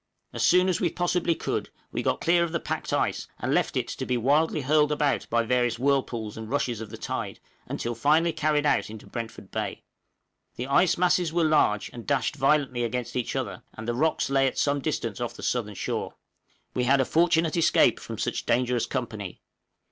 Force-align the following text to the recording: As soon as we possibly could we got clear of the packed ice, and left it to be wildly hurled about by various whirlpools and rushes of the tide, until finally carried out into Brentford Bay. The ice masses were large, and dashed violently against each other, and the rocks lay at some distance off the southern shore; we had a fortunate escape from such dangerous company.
As 0.33 0.41
soon 0.41 0.67
as 0.67 0.81
we 0.81 0.89
possibly 0.89 1.35
could 1.35 1.69
we 1.91 2.01
got 2.01 2.21
clear 2.21 2.43
of 2.43 2.51
the 2.51 2.59
packed 2.59 2.91
ice, 2.91 3.27
and 3.37 3.53
left 3.53 3.77
it 3.77 3.87
to 3.89 4.03
be 4.03 4.17
wildly 4.17 4.61
hurled 4.61 4.91
about 4.91 5.27
by 5.29 5.43
various 5.43 5.77
whirlpools 5.77 6.37
and 6.37 6.49
rushes 6.49 6.81
of 6.81 6.89
the 6.89 6.97
tide, 6.97 7.39
until 7.67 7.93
finally 7.93 8.33
carried 8.33 8.65
out 8.65 8.89
into 8.89 9.05
Brentford 9.05 9.51
Bay. 9.51 9.83
The 10.55 10.65
ice 10.65 10.97
masses 10.97 11.31
were 11.31 11.43
large, 11.43 11.89
and 11.93 12.07
dashed 12.07 12.35
violently 12.35 12.83
against 12.83 13.15
each 13.15 13.35
other, 13.35 13.61
and 13.75 13.87
the 13.87 13.93
rocks 13.93 14.31
lay 14.31 14.47
at 14.47 14.57
some 14.57 14.79
distance 14.79 15.21
off 15.21 15.35
the 15.35 15.43
southern 15.43 15.75
shore; 15.75 16.15
we 16.73 16.85
had 16.85 16.99
a 16.99 17.05
fortunate 17.05 17.55
escape 17.55 17.99
from 17.99 18.17
such 18.17 18.47
dangerous 18.47 18.87
company. 18.87 19.39